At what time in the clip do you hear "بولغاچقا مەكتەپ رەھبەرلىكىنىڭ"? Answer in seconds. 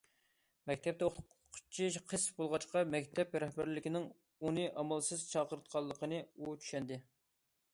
2.39-4.07